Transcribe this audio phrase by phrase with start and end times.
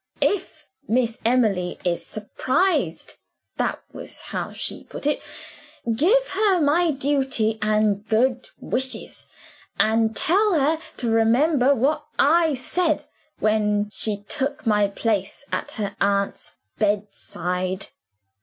[0.19, 3.17] 'If Miss Emily is surprised'
[3.57, 5.21] (that was how she put it)
[5.95, 9.27] 'give her my duty and good wishes;
[9.79, 13.05] and tell her to remember what I said,
[13.37, 17.85] when she took my place at her aunt's bedside.